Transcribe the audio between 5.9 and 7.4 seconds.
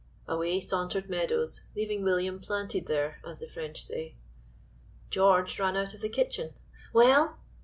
of the kitchen. "Well?"